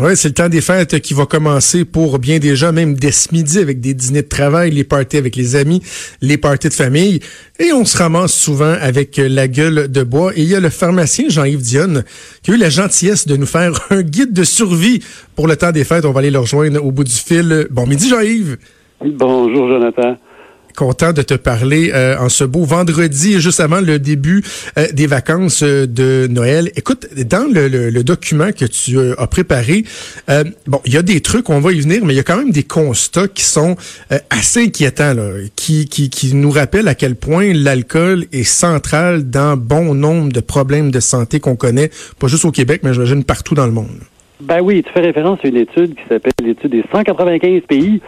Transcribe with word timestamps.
Oui, 0.00 0.16
c'est 0.16 0.28
le 0.28 0.34
temps 0.34 0.48
des 0.48 0.62
fêtes 0.62 1.00
qui 1.00 1.12
va 1.12 1.26
commencer 1.26 1.84
pour 1.84 2.18
bien 2.18 2.38
des 2.38 2.56
gens, 2.56 2.72
même 2.72 2.94
dès 2.94 3.10
ce 3.10 3.30
midi, 3.30 3.58
avec 3.58 3.78
des 3.78 3.92
dîners 3.92 4.22
de 4.22 4.28
travail, 4.28 4.70
les 4.70 4.84
parties 4.84 5.18
avec 5.18 5.36
les 5.36 5.54
amis, 5.54 5.82
les 6.22 6.38
parties 6.38 6.70
de 6.70 6.72
famille. 6.72 7.20
Et 7.58 7.74
on 7.74 7.84
se 7.84 7.98
ramasse 7.98 8.32
souvent 8.32 8.74
avec 8.80 9.18
la 9.18 9.48
gueule 9.48 9.92
de 9.92 10.02
bois. 10.02 10.32
Et 10.34 10.40
il 10.40 10.48
y 10.48 10.54
a 10.54 10.60
le 10.60 10.70
pharmacien 10.70 11.26
Jean-Yves 11.28 11.60
Dionne 11.60 12.04
qui 12.42 12.52
a 12.52 12.54
eu 12.54 12.56
la 12.56 12.70
gentillesse 12.70 13.26
de 13.26 13.36
nous 13.36 13.44
faire 13.44 13.72
un 13.90 14.00
guide 14.00 14.32
de 14.32 14.44
survie 14.44 15.02
pour 15.36 15.46
le 15.46 15.56
temps 15.56 15.72
des 15.72 15.84
fêtes. 15.84 16.06
On 16.06 16.12
va 16.12 16.20
aller 16.20 16.30
le 16.30 16.38
rejoindre 16.38 16.82
au 16.82 16.90
bout 16.90 17.04
du 17.04 17.12
fil. 17.12 17.66
Bon 17.70 17.86
midi, 17.86 18.08
Jean-Yves. 18.08 18.56
Bonjour, 19.04 19.68
Jonathan 19.68 20.16
content 20.76 21.12
de 21.12 21.22
te 21.22 21.34
parler 21.34 21.90
euh, 21.94 22.16
en 22.18 22.28
ce 22.28 22.44
beau 22.44 22.64
vendredi, 22.64 23.40
juste 23.40 23.60
avant 23.60 23.80
le 23.80 23.98
début 23.98 24.42
euh, 24.78 24.86
des 24.92 25.06
vacances 25.06 25.62
euh, 25.62 25.86
de 25.86 26.26
Noël. 26.30 26.70
Écoute, 26.76 27.06
dans 27.26 27.50
le, 27.50 28.02
document 28.02 28.50
que 28.52 28.64
tu 28.64 28.98
as 29.16 29.26
préparé, 29.28 29.84
bon, 30.66 30.80
il 30.84 30.92
y 30.92 30.96
a 30.96 31.02
des 31.02 31.20
trucs, 31.20 31.50
on 31.50 31.60
va 31.60 31.70
y 31.70 31.80
venir, 31.80 32.04
mais 32.04 32.14
il 32.14 32.16
y 32.16 32.20
a 32.20 32.24
quand 32.24 32.36
même 32.36 32.50
des 32.50 32.64
constats 32.64 33.28
qui 33.28 33.44
sont 33.44 33.76
assez 34.28 34.64
inquiétants, 34.64 35.14
là, 35.14 35.30
qui, 35.54 35.86
qui, 35.86 36.10
qui 36.10 36.34
nous 36.34 36.50
rappellent 36.50 36.88
à 36.88 36.96
quel 36.96 37.14
point 37.14 37.52
l'alcool 37.52 38.26
est 38.32 38.42
central 38.42 39.30
dans 39.30 39.56
bon 39.56 39.94
nombre 39.94 40.32
de 40.32 40.40
problèmes 40.40 40.90
de 40.90 40.98
santé 40.98 41.38
qu'on 41.38 41.54
connaît, 41.54 41.92
pas 42.18 42.26
juste 42.26 42.44
au 42.44 42.50
Québec, 42.50 42.80
mais 42.82 42.92
j'imagine 42.92 43.22
partout 43.22 43.54
dans 43.54 43.66
le 43.66 43.72
monde. 43.72 44.00
Ben 44.42 44.60
oui, 44.60 44.82
tu 44.82 44.92
fais 44.92 45.00
référence 45.00 45.38
à 45.44 45.48
une 45.48 45.56
étude 45.56 45.94
qui 45.94 46.02
s'appelle 46.08 46.32
l'étude 46.42 46.72
des 46.72 46.82
195 46.92 47.62
pays. 47.62 48.00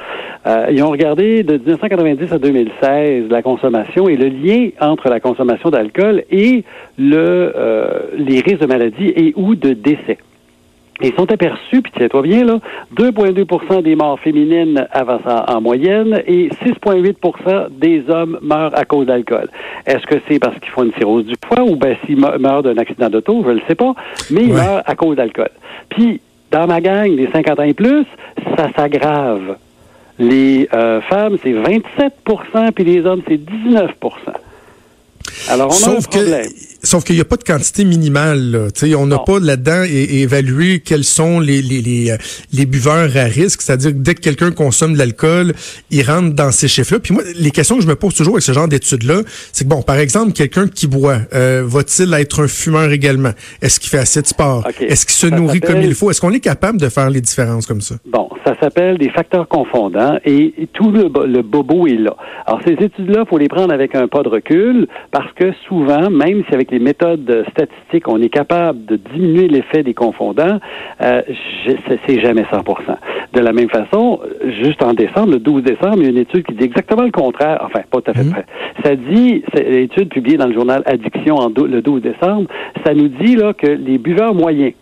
Euh, 0.47 0.67
ils 0.73 0.83
ont 0.83 0.91
regardé 0.91 1.45
de 1.45 1.59
1990 1.59 2.33
à 2.33 2.39
2016 2.39 3.29
la 3.31 3.41
consommation 3.41 4.09
et 4.09 4.17
le 4.17 4.27
lien 4.27 4.71
entre 4.81 5.09
la 5.09 5.21
consommation 5.21 5.71
d'alcool 5.71 6.25
et 6.33 6.65
le, 6.99 7.53
euh, 7.55 8.01
les 8.17 8.41
risques 8.41 8.59
de 8.59 8.67
maladie 8.67 9.13
et 9.15 9.33
ou 9.37 9.55
de 9.55 9.75
décès. 9.75 10.19
Ils 11.03 11.13
sont 11.15 11.31
aperçus, 11.33 11.83
puis 11.83 11.93
tiens-toi 11.97 12.23
bien, 12.23 12.45
là, 12.45 12.61
2,2% 12.97 13.83
des 13.83 13.97
morts 13.97 14.19
féminines 14.21 14.87
avancent 14.93 15.23
en, 15.27 15.61
moyenne 15.61 16.23
et 16.27 16.51
6,8% 16.65 17.69
des 17.71 18.05
hommes 18.09 18.39
meurent 18.43 18.77
à 18.79 18.85
cause 18.85 19.07
d'alcool. 19.07 19.49
Est-ce 19.87 20.07
que 20.07 20.17
c'est 20.29 20.39
parce 20.39 20.57
qu'ils 20.61 20.71
font 20.71 20.85
une 20.85 20.93
cirrhose 20.93 21.27
du 21.27 21.35
foie 21.45 21.65
ou 21.65 21.75
ben 21.75 21.97
s'ils 22.07 22.19
meurent 22.19 22.63
d'un 22.63 22.79
accident 22.79 23.11
d'auto, 23.11 23.43
je 23.45 23.51
ne 23.51 23.55
le 23.55 23.63
sais 23.67 23.75
pas, 23.75 23.95
mais 24.31 24.43
ils 24.43 24.53
meurent 24.53 24.83
à 24.87 24.95
cause 24.95 25.17
d'alcool. 25.17 25.51
Puis, 25.89 26.21
dans 26.53 26.69
ma 26.69 26.81
gang 26.81 27.17
des 27.17 27.29
50 27.33 27.59
ans 27.59 27.65
et 27.65 27.75
plus, 27.75 28.07
ça 28.57 28.69
s'aggrave. 28.77 29.57
Les 30.21 30.69
euh, 30.73 31.01
femmes, 31.01 31.39
c'est 31.43 31.53
27% 31.53 32.71
puis 32.73 32.85
les 32.85 33.05
hommes, 33.05 33.23
c'est 33.27 33.41
19% 33.41 33.89
Alors, 35.49 35.73
on 35.73 35.91
a 35.91 35.97
un 35.97 36.01
problème. 36.01 36.47
Sauf 36.85 37.03
qu'il 37.05 37.17
n'y 37.17 37.21
a 37.21 37.25
pas 37.25 37.37
de 37.37 37.45
quantité 37.45 37.85
minimale. 37.85 38.51
Là. 38.51 38.97
On 38.99 39.07
n'a 39.07 39.19
pas 39.19 39.41
là-dedans 39.41 39.83
évalué 39.85 40.81
quels 40.81 41.05
sont 41.05 41.41
les, 41.41 41.63
les, 41.63 41.81
les, 41.81 42.11
euh, 42.11 42.17
les, 42.53 42.67
buveurs 42.67 43.17
à 43.17 43.25
risque. 43.25 43.63
C'est-à-dire 43.63 43.93
que 43.93 43.97
dès 43.97 44.15
que 44.15 44.21
quelqu'un 44.21 44.51
consomme 44.51 44.93
de 44.93 44.99
l'alcool, 44.99 45.55
il 45.91 46.03
rentre 46.03 46.35
dans 46.35 46.51
ces 46.51 46.69
chiffres-là. 46.69 47.01
Puis 47.01 47.15
moi, 47.15 47.23
les 47.37 47.51
questions 47.51 47.77
que 47.77 47.83
je 47.83 47.89
me 47.89 47.97
pose 47.97 48.15
toujours 48.15 48.35
avec 48.35 48.43
ce 48.43 48.53
genre 48.53 48.69
d'études-là, 48.69 49.23
c'est 49.53 49.65
que, 49.65 49.71
bon, 49.71 49.83
par 49.83 49.97
exemple, 49.97 50.33
quelqu'un 50.33 50.69
qui 50.69 50.87
boit, 50.87 51.19
euh, 51.35 51.63
va-t-il 51.65 52.13
être 52.15 52.45
un 52.45 52.49
fumeur 52.49 52.93
également? 52.93 53.33
Est-ce 53.63 53.81
qu'il 53.81 53.91
fait 53.91 53.99
assez 53.99 54.21
de 54.21 54.27
sport? 54.27 54.67
Est-ce 54.81 55.07
qu'il 55.07 55.15
se 55.15 55.27
nourrit 55.27 55.61
comme 55.61 55.81
il 55.81 55.95
faut? 55.95 56.11
Est-ce 56.11 56.21
qu'on 56.21 56.33
est 56.33 56.41
capable 56.41 56.79
de 56.79 56.89
faire 56.89 57.09
les 57.09 57.21
différences 57.23 57.67
comme 57.67 57.81
ça? 57.81 57.95
Bon, 58.05 58.29
ça 58.45 58.55
s'appelle 58.61 58.99
des 58.99 59.11
facteurs 59.11 59.49
confondants 59.49 60.19
et 60.25 60.53
tout 60.75 60.91
le, 60.91 61.09
le 61.27 61.43
bobo 61.43 61.87
est 61.87 61.97
là. 61.97 62.15
Alors, 62.47 62.61
ces 62.67 62.73
études-là, 62.73 63.23
il 63.25 63.29
faut 63.29 63.39
les 63.39 63.49
prendre 63.49 63.73
avec 63.73 63.95
un 63.95 64.07
pas 64.07 64.23
de 64.23 64.29
recul 64.29 64.87
parce 65.11 65.33
que 65.33 65.53
souvent, 65.67 66.11
même 66.11 66.43
si 66.47 66.55
avec 66.55 66.71
les 66.75 66.81
méthodes 66.81 67.45
statistiques, 67.53 68.09
on 68.09 68.21
est 68.21 68.29
capable 68.29 68.85
de 68.85 68.97
diminuer 68.97 69.47
l'effet 69.47 69.85
des 69.85 69.95
confondants, 69.95 70.59
euh, 71.01 71.23
c'est 72.07 72.21
jamais 72.21 72.45
100 72.51 72.65
De 73.33 73.41
la 73.41 73.53
même 73.53 73.71
façon, 73.71 74.21
juste 74.61 74.83
en 74.83 74.93
décembre, 74.93 75.33
le 75.33 75.39
12 75.39 75.63
décembre, 75.63 75.99
il 75.99 76.03
y 76.03 76.07
a 76.07 76.11
une 76.11 76.19
étude 76.19 76.45
qui 76.45 76.55
dit 76.55 76.65
exactement 76.65 77.03
le 77.03 77.13
contraire. 77.13 77.61
Enfin, 77.65 77.83
pas 77.89 78.01
tout 78.01 78.11
à 78.11 78.15
fait 78.15 78.25
vrai. 78.25 78.45
Mhm. 78.45 78.85
Ça 78.85 78.97
dit, 78.97 79.45
c'est 79.55 79.71
l'étude 79.71 80.09
publiée 80.09 80.37
dans 80.37 80.49
le 80.49 80.55
journal 80.55 80.83
Addiction 80.85 81.37
en 81.37 81.49
le 81.49 81.81
12 81.81 82.03
décembre, 82.03 82.49
ça 82.85 82.93
nous 82.93 83.09
dit 83.09 83.37
là 83.37 83.53
que 83.53 83.69
les 83.69 83.99
buveurs 83.99 84.35
moyens 84.35 84.73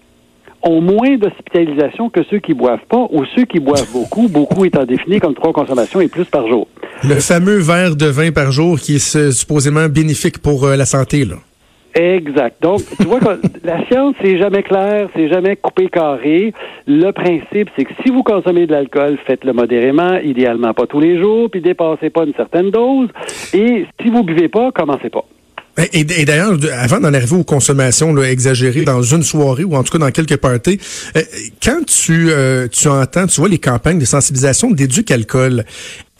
ont 0.62 0.80
moins 0.80 1.16
d'hospitalisation 1.19 2.09
que 2.09 2.20
ceux 2.30 2.38
qui 2.38 2.54
boivent 2.54 2.86
pas 2.88 3.06
ou 3.10 3.24
ceux 3.36 3.44
qui 3.44 3.60
boivent 3.60 3.86
beaucoup, 3.92 4.28
beaucoup 4.28 4.64
étant 4.64 4.84
défini 4.84 5.20
comme 5.20 5.34
trois 5.34 5.53
consommations 5.53 6.00
et 6.00 6.09
plus 6.09 6.24
par 6.24 6.48
jour. 6.48 6.69
Le 7.04 7.16
fameux 7.16 7.59
verre 7.59 7.97
de 7.97 8.06
vin 8.06 8.30
par 8.32 8.50
jour 8.50 8.78
qui 8.80 8.97
est 8.97 9.30
supposément 9.32 9.88
bénéfique 9.88 10.38
pour 10.38 10.64
euh, 10.64 10.76
la 10.76 10.86
santé, 10.86 11.24
là. 11.24 11.36
Exact. 11.94 12.56
Donc, 12.62 12.80
tu 12.98 13.06
vois 13.06 13.20
que 13.20 13.41
la 13.64 13.84
science, 13.86 14.14
c'est 14.22 14.38
jamais 14.38 14.62
clair, 14.62 15.08
c'est 15.14 15.28
jamais 15.28 15.56
coupé 15.56 15.88
carré. 15.88 16.53
Le 16.86 17.10
principe, 17.10 17.69
c'est 17.76 17.84
que 17.84 17.92
si 18.03 18.10
vous 18.10 18.22
consommez 18.22 18.66
de 18.66 18.72
l'alcool, 18.72 19.19
faites-le 19.26 19.53
modérément, 19.53 20.16
idéalement 20.16 20.72
pas 20.72 20.86
tous 20.86 21.00
les 21.00 21.19
jours, 21.19 21.50
puis 21.50 21.60
dépassez 21.60 22.10
pas 22.10 22.25
une 22.25 22.34
certaine 22.34 22.70
dose. 22.70 23.08
Et 23.53 23.86
si 24.00 24.08
vous 24.08 24.22
buvez 24.22 24.48
pas, 24.48 24.72
commencez 24.72 25.10
pas. 25.10 25.25
Et, 25.92 26.04
d'ailleurs, 26.04 26.58
avant 26.78 27.00
d'en 27.00 27.14
arriver 27.14 27.34
aux 27.34 27.44
consommations 27.44 28.12
là, 28.12 28.30
exagérées 28.30 28.82
dans 28.82 29.00
une 29.00 29.22
soirée 29.22 29.64
ou 29.64 29.74
en 29.74 29.82
tout 29.82 29.92
cas 29.92 30.04
dans 30.04 30.10
quelques 30.10 30.36
parties, 30.36 30.78
euh, 31.16 31.22
quand 31.62 31.86
tu, 31.86 32.30
euh, 32.30 32.69
tu 32.69 32.88
entends, 32.88 33.26
tu 33.26 33.41
vois 33.41 33.48
les 33.48 33.59
campagnes 33.59 33.98
de 33.98 34.04
sensibilisation 34.04 34.70
d'éduc 34.70 35.10
alcool, 35.10 35.64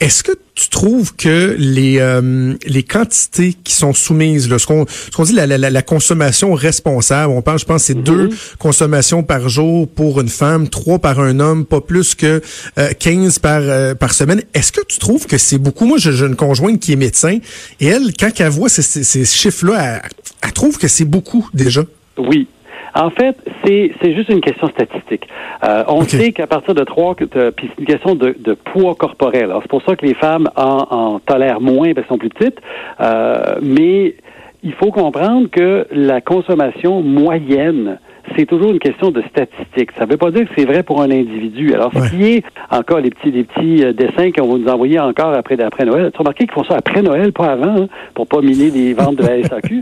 est-ce 0.03 0.21
que 0.21 0.33
tu 0.53 0.67
trouves 0.67 1.15
que 1.15 1.55
les 1.57 1.97
euh, 1.99 2.55
les 2.67 2.83
quantités 2.83 3.55
qui 3.63 3.73
sont 3.73 3.93
soumises, 3.93 4.49
là, 4.49 4.59
ce 4.59 4.67
qu'on 4.67 4.85
ce 4.85 5.15
qu'on 5.15 5.23
dit 5.23 5.31
la, 5.31 5.47
la, 5.47 5.57
la, 5.57 5.81
consommation 5.81 6.53
responsable, 6.53 7.31
on 7.31 7.41
parle, 7.41 7.59
je 7.59 7.63
pense, 7.63 7.83
c'est 7.83 7.93
deux 7.93 8.27
mhm. 8.27 8.35
consommations 8.59 9.23
par 9.23 9.47
jour 9.47 9.87
pour 9.87 10.19
une 10.19 10.27
femme, 10.27 10.67
trois 10.67 10.99
par 10.99 11.21
un 11.21 11.39
homme, 11.39 11.65
pas 11.65 11.79
plus 11.79 12.15
que 12.15 12.41
euh, 12.77 12.89
15 12.99 13.39
par 13.39 13.61
euh, 13.61 13.95
par 13.95 14.13
semaine. 14.13 14.41
Est-ce 14.53 14.73
que 14.73 14.81
tu 14.85 14.99
trouves 14.99 15.25
que 15.25 15.37
c'est 15.37 15.57
beaucoup? 15.57 15.85
Moi, 15.85 15.99
j'ai 15.99 16.11
une 16.25 16.35
conjointe 16.35 16.81
qui 16.81 16.91
est 16.91 16.97
médecin 16.97 17.37
et 17.79 17.87
elle, 17.87 18.11
quand 18.19 18.29
elle 18.41 18.49
voit 18.49 18.67
ces, 18.67 18.81
ces, 18.81 19.05
ces 19.05 19.23
chiffres-là, 19.23 20.01
elle, 20.03 20.09
elle 20.41 20.51
trouve 20.51 20.77
que 20.77 20.89
c'est 20.89 21.05
beaucoup 21.05 21.49
déjà. 21.53 21.83
Oui, 22.17 22.49
en 22.95 23.09
fait, 23.09 23.35
c'est, 23.65 23.91
juste 24.13 24.29
une 24.29 24.41
question 24.41 24.67
statistique. 24.67 25.27
Euh, 25.63 25.83
on 25.87 26.01
sait 26.01 26.31
qu'à 26.31 26.47
partir 26.47 26.75
de 26.75 26.83
trois, 26.83 27.15
puis 27.15 27.27
c'est 27.33 27.79
une 27.79 27.85
question 27.85 28.15
de, 28.15 28.53
poids 28.53 28.95
corporel. 28.95 29.45
Alors, 29.45 29.61
c'est 29.61 29.69
pour 29.69 29.83
ça 29.83 29.95
que 29.95 30.05
les 30.05 30.13
femmes 30.13 30.49
en, 30.55 30.87
en 30.89 31.19
tolèrent 31.19 31.61
moins 31.61 31.93
parce 31.93 32.07
qu'elles 32.07 32.13
sont 32.13 32.17
plus 32.17 32.29
petites. 32.29 32.59
Euh, 33.01 33.55
mais 33.61 34.15
il 34.63 34.73
faut 34.73 34.91
comprendre 34.91 35.49
que 35.49 35.87
la 35.91 36.21
consommation 36.21 37.01
moyenne 37.01 37.97
c'est 38.37 38.45
toujours 38.45 38.71
une 38.71 38.79
question 38.79 39.11
de 39.11 39.21
statistique. 39.23 39.91
Ça 39.97 40.05
ne 40.05 40.11
veut 40.11 40.17
pas 40.17 40.31
dire 40.31 40.47
que 40.47 40.53
c'est 40.57 40.65
vrai 40.65 40.83
pour 40.83 41.01
un 41.01 41.11
individu. 41.11 41.73
Alors, 41.73 41.91
ce 41.93 42.09
qui 42.09 42.23
est 42.23 42.43
encore 42.71 42.99
les 42.99 43.09
petits, 43.09 43.31
les 43.31 43.43
petits 43.43 43.83
euh, 43.83 43.93
dessins 43.93 44.31
qu'on 44.31 44.47
va 44.47 44.57
nous 44.57 44.67
envoyer 44.67 44.99
encore 44.99 45.33
après, 45.33 45.61
après 45.61 45.85
Noël. 45.85 46.09
Tu 46.11 46.17
as 46.17 46.19
remarqué 46.19 46.45
qu'ils 46.45 46.53
font 46.53 46.63
ça 46.63 46.75
après 46.77 47.01
Noël, 47.01 47.33
pas 47.33 47.51
avant, 47.51 47.83
hein, 47.83 47.87
pour 48.13 48.27
pas 48.27 48.41
miner 48.41 48.69
les 48.69 48.93
ventes 48.93 49.17
de 49.17 49.23
la 49.23 49.43
SAQ. 49.43 49.81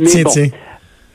Mais 0.00 0.22
bon, 0.22 0.30
euh, 0.36 0.46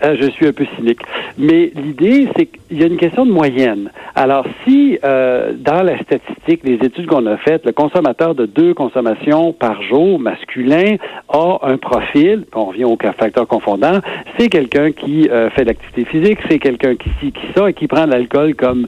je 0.01 0.29
suis 0.31 0.47
un 0.47 0.53
peu 0.53 0.65
cynique. 0.75 1.01
Mais 1.37 1.71
l'idée, 1.75 2.27
c'est 2.35 2.45
qu'il 2.45 2.79
y 2.79 2.83
a 2.83 2.87
une 2.87 2.97
question 2.97 3.25
de 3.25 3.31
moyenne. 3.31 3.91
Alors, 4.15 4.45
si 4.63 4.97
euh, 5.03 5.53
dans 5.57 5.83
la 5.83 5.97
statistique, 5.99 6.61
les 6.63 6.75
études 6.75 7.07
qu'on 7.07 7.25
a 7.25 7.37
faites, 7.37 7.65
le 7.65 7.71
consommateur 7.71 8.35
de 8.35 8.45
deux 8.45 8.73
consommations 8.73 9.53
par 9.53 9.81
jour 9.83 10.19
masculin 10.19 10.95
a 11.29 11.59
un 11.63 11.77
profil, 11.77 12.45
on 12.53 12.65
revient 12.65 12.85
au 12.85 12.97
facteur 13.17 13.47
confondant, 13.47 13.99
c'est 14.37 14.49
quelqu'un 14.49 14.91
qui 14.91 15.29
euh, 15.29 15.49
fait 15.51 15.63
de 15.63 15.69
l'activité 15.69 16.05
physique, 16.05 16.39
c'est 16.49 16.59
quelqu'un 16.59 16.95
qui 16.95 17.09
ci, 17.19 17.31
qui 17.31 17.47
ça, 17.55 17.69
et 17.69 17.73
qui 17.73 17.87
prend 17.87 18.05
l'alcool 18.05 18.55
comme 18.55 18.87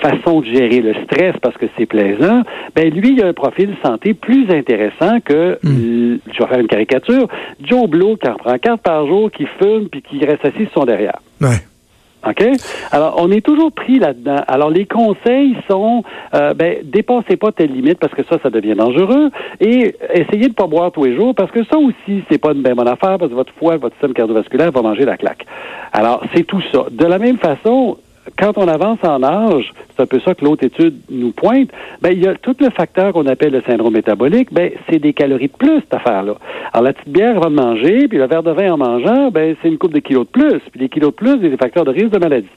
façon 0.00 0.40
de 0.40 0.46
gérer 0.46 0.80
le 0.80 0.94
stress 1.04 1.34
parce 1.42 1.56
que 1.56 1.66
c'est 1.76 1.86
plaisant, 1.86 2.42
ben 2.74 2.92
lui, 2.92 3.12
il 3.12 3.22
a 3.22 3.26
un 3.26 3.32
profil 3.32 3.70
de 3.70 3.76
santé 3.84 4.14
plus 4.14 4.50
intéressant 4.50 5.20
que, 5.20 5.58
hmm. 5.62 6.18
je 6.32 6.38
vais 6.38 6.48
faire 6.48 6.60
une 6.60 6.68
caricature, 6.68 7.28
Joe 7.62 7.88
Blow 7.88 8.16
qui 8.16 8.28
en 8.28 8.34
prend 8.34 8.58
quatre 8.58 8.82
par 8.82 9.06
jour, 9.06 9.30
qui 9.30 9.46
fume, 9.58 9.88
puis 9.88 10.02
qui 10.02 10.24
reste 10.24 10.44
assis 10.44 10.64
sur 10.64 10.80
son 10.80 10.84
derrière. 10.84 11.18
Ouais. 11.40 11.60
OK? 12.28 12.44
Alors, 12.90 13.14
on 13.18 13.30
est 13.30 13.40
toujours 13.44 13.72
pris 13.72 13.98
là-dedans. 13.98 14.42
Alors, 14.46 14.70
les 14.70 14.84
conseils 14.84 15.56
sont, 15.68 16.04
euh, 16.34 16.52
ben, 16.52 16.78
dépassez 16.84 17.36
pas 17.36 17.50
telle 17.50 17.72
limite 17.72 17.98
parce 17.98 18.12
que 18.12 18.22
ça, 18.24 18.36
ça 18.42 18.50
devient 18.50 18.74
dangereux. 18.74 19.30
Et 19.60 19.94
essayez 20.12 20.48
de 20.48 20.54
pas 20.54 20.66
boire 20.66 20.92
tous 20.92 21.04
les 21.04 21.16
jours 21.16 21.34
parce 21.34 21.50
que 21.50 21.64
ça 21.64 21.78
aussi, 21.78 22.22
c'est 22.30 22.38
pas 22.38 22.52
une 22.52 22.62
bien 22.62 22.74
bonne 22.74 22.88
affaire 22.88 23.16
parce 23.18 23.30
que 23.30 23.36
votre 23.36 23.52
foie, 23.54 23.76
votre 23.76 23.94
système 23.94 24.12
cardiovasculaire 24.12 24.70
va 24.70 24.82
manger 24.82 25.04
la 25.04 25.16
claque. 25.16 25.46
Alors, 25.92 26.22
c'est 26.34 26.44
tout 26.44 26.62
ça. 26.72 26.86
De 26.90 27.06
la 27.06 27.18
même 27.18 27.38
façon, 27.38 27.96
quand 28.38 28.56
on 28.56 28.68
avance 28.68 28.98
en 29.02 29.22
âge, 29.22 29.72
c'est 29.94 30.02
un 30.02 30.06
peu 30.06 30.20
ça 30.20 30.34
que 30.34 30.44
l'autre 30.44 30.64
étude 30.64 30.96
nous 31.10 31.32
pointe, 31.32 31.70
ben, 32.00 32.10
il 32.12 32.22
y 32.22 32.26
a 32.26 32.34
tout 32.34 32.56
le 32.60 32.70
facteur 32.70 33.12
qu'on 33.12 33.26
appelle 33.26 33.52
le 33.52 33.62
syndrome 33.62 33.94
métabolique, 33.94 34.52
ben, 34.52 34.70
c'est 34.88 34.98
des 34.98 35.12
calories 35.12 35.48
de 35.48 35.52
plus, 35.52 35.80
cette 35.80 35.94
affaire-là. 35.94 36.34
Alors, 36.72 36.84
la 36.84 36.92
petite 36.92 37.08
bière 37.12 37.36
avant 37.36 37.50
de 37.50 37.56
manger, 37.56 38.08
puis 38.08 38.18
le 38.18 38.26
verre 38.26 38.42
de 38.42 38.52
vin 38.52 38.72
en 38.72 38.76
mangeant, 38.78 39.30
ben, 39.30 39.56
c'est 39.60 39.68
une 39.68 39.78
coupe 39.78 39.92
de 39.92 40.00
kilos 40.00 40.26
de 40.26 40.30
plus. 40.30 40.60
Puis 40.70 40.80
les 40.80 40.88
kilos 40.88 41.10
de 41.12 41.16
plus, 41.16 41.38
c'est 41.40 41.50
des 41.50 41.56
facteurs 41.56 41.84
de 41.84 41.90
risque 41.90 42.10
de 42.10 42.18
maladie. 42.18 42.48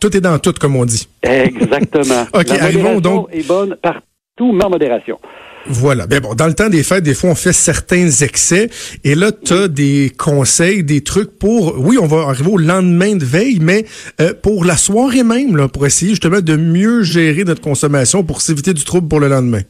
Tout 0.00 0.16
est 0.16 0.20
dans 0.20 0.38
tout, 0.38 0.52
comme 0.60 0.76
on 0.76 0.84
dit. 0.84 1.08
Exactement. 1.22 2.22
OK, 2.34 2.48
la 2.48 2.62
arrivons 2.64 3.00
donc- 3.00 3.28
est 3.32 3.46
bonne 3.46 3.76
partout, 3.80 4.52
mais 4.52 4.64
en 4.64 4.70
modération. 4.70 5.18
Voilà. 5.66 6.06
Ben 6.06 6.20
bon, 6.20 6.34
dans 6.34 6.46
le 6.46 6.54
temps 6.54 6.68
des 6.68 6.82
fêtes, 6.82 7.04
des 7.04 7.14
fois, 7.14 7.30
on 7.30 7.34
fait 7.34 7.52
certains 7.52 8.08
excès. 8.08 8.68
Et 9.04 9.14
là, 9.14 9.30
tu 9.32 9.52
as 9.52 9.68
des 9.68 10.12
conseils, 10.16 10.82
des 10.82 11.02
trucs 11.02 11.38
pour... 11.38 11.78
Oui, 11.78 11.98
on 12.00 12.06
va 12.06 12.28
arriver 12.28 12.50
au 12.50 12.58
lendemain 12.58 13.14
de 13.16 13.24
veille, 13.24 13.58
mais 13.60 13.84
euh, 14.20 14.32
pour 14.40 14.64
la 14.64 14.76
soirée 14.76 15.22
même, 15.22 15.56
là, 15.56 15.68
pour 15.68 15.86
essayer 15.86 16.10
justement 16.10 16.40
de 16.40 16.56
mieux 16.56 17.02
gérer 17.02 17.44
notre 17.44 17.60
consommation 17.60 18.24
pour 18.24 18.40
s'éviter 18.40 18.74
du 18.74 18.84
trouble 18.84 19.08
pour 19.08 19.20
le 19.20 19.28
lendemain. 19.28 19.62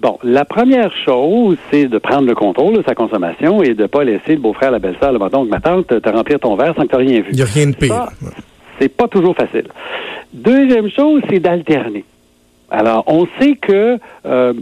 Bon, 0.00 0.18
la 0.22 0.46
première 0.46 0.92
chose, 1.04 1.58
c'est 1.70 1.86
de 1.86 1.98
prendre 1.98 2.26
le 2.26 2.34
contrôle 2.34 2.78
de 2.78 2.82
sa 2.82 2.94
consommation 2.94 3.62
et 3.62 3.74
de 3.74 3.86
pas 3.86 4.04
laisser 4.04 4.34
le 4.34 4.40
beau-frère, 4.40 4.70
la 4.70 4.78
belle-sœur, 4.78 5.12
le 5.12 5.18
bâton, 5.18 5.44
ma 5.44 5.60
tante, 5.60 5.88
te 5.88 6.08
remplir 6.08 6.40
ton 6.40 6.56
verre 6.56 6.74
sans 6.74 6.84
que 6.84 6.88
tu 6.88 6.96
rien 6.96 7.20
vu. 7.20 7.28
Il 7.32 7.36
n'y 7.36 7.42
a 7.42 7.46
rien 7.46 7.66
de 7.66 7.76
pire. 7.76 8.08
C'est 8.78 8.88
pas 8.88 9.08
toujours 9.08 9.36
facile. 9.36 9.66
Deuxième 10.32 10.88
chose, 10.90 11.22
c'est 11.28 11.40
d'alterner. 11.40 12.04
Alors, 12.70 13.04
on 13.08 13.26
sait 13.38 13.56
que 13.56 13.98
euh, 14.24 14.54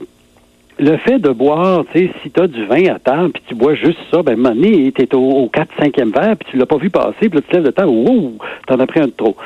le 0.79 0.97
fait 0.99 1.19
de 1.19 1.31
boire, 1.31 1.85
tu 1.93 1.99
sais, 1.99 2.13
si 2.23 2.31
tu 2.31 2.49
du 2.49 2.65
vin 2.67 2.87
à 2.87 2.99
table, 2.99 3.31
puis 3.33 3.43
tu 3.49 3.55
bois 3.55 3.75
juste 3.75 3.99
ça, 4.11 4.23
ben, 4.23 4.41
donné, 4.41 4.93
t'es 4.93 5.15
au, 5.15 5.19
au 5.19 5.49
4 5.49 5.69
5e 5.79 6.13
verre, 6.13 6.37
puis 6.37 6.49
tu 6.51 6.57
l'as 6.57 6.67
pas 6.67 6.77
vu 6.77 6.91
passer, 6.91 7.29
puis 7.29 7.31
tu 7.31 7.43
te 7.43 7.53
lèves 7.55 7.65
de 7.65 7.71
table, 7.71 7.89
wow, 7.89 8.35
t'en 8.67 8.79
as 8.79 8.87
pris 8.87 9.01
un 9.01 9.07
de 9.07 9.13
trop. 9.13 9.37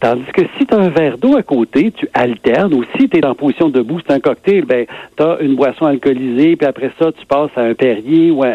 Tandis 0.00 0.24
que 0.32 0.42
si 0.56 0.64
tu 0.64 0.74
un 0.74 0.88
verre 0.88 1.18
d'eau 1.18 1.36
à 1.36 1.42
côté, 1.42 1.90
tu 1.90 2.08
alternes, 2.14 2.72
ou 2.72 2.84
si 2.96 3.10
tu 3.10 3.18
es 3.18 3.26
en 3.26 3.34
position 3.34 3.68
debout, 3.68 4.00
c'est 4.00 4.14
un 4.14 4.20
cocktail, 4.20 4.64
ben, 4.64 4.86
tu 5.16 5.44
une 5.44 5.56
boisson 5.56 5.84
alcoolisée, 5.84 6.56
puis 6.56 6.66
après 6.66 6.90
ça, 6.98 7.12
tu 7.12 7.26
passes 7.26 7.50
à 7.56 7.62
un 7.62 7.74
Perrier 7.74 8.30
ou 8.30 8.42
à 8.42 8.48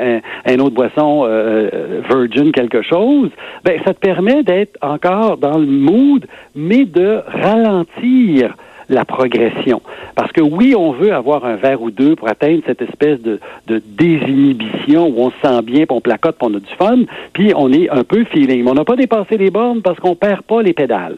un, 0.48 0.60
autre 0.60 0.74
boisson 0.74 1.25
euh, 1.25 1.69
euh, 1.72 2.01
virgin, 2.10 2.51
quelque 2.51 2.81
chose, 2.81 3.30
ben, 3.63 3.80
ça 3.86 3.94
te 3.94 4.00
permet 4.00 4.42
d'être 4.42 4.75
encore 4.81 5.38
dans 5.38 5.60
le 5.60 5.68
mood, 5.68 6.25
mais 6.56 6.86
de 6.86 7.22
ralentir 7.27 8.56
la 8.89 9.05
progression. 9.05 9.81
Parce 10.15 10.31
que 10.31 10.41
oui, 10.41 10.75
on 10.75 10.91
veut 10.91 11.13
avoir 11.13 11.45
un 11.45 11.55
verre 11.55 11.81
ou 11.81 11.91
deux 11.91 12.15
pour 12.15 12.27
atteindre 12.29 12.61
cette 12.65 12.81
espèce 12.81 13.19
de, 13.21 13.39
désinhibition 13.67 15.07
où 15.07 15.15
on 15.17 15.31
se 15.31 15.35
sent 15.41 15.61
bien, 15.63 15.85
puis 15.85 15.95
on 15.95 16.01
placote, 16.01 16.35
puis 16.37 16.47
on 16.49 16.55
a 16.55 16.59
du 16.59 16.75
fun, 16.77 16.99
puis 17.33 17.53
on 17.55 17.71
est 17.71 17.89
un 17.89 18.03
peu 18.03 18.25
feeling. 18.25 18.63
Mais 18.63 18.71
on 18.71 18.75
n'a 18.75 18.85
pas 18.85 18.95
dépassé 18.95 19.37
les 19.37 19.49
bornes 19.49 19.81
parce 19.81 19.99
qu'on 19.99 20.15
perd 20.15 20.41
pas 20.43 20.61
les 20.61 20.73
pédales. 20.73 21.17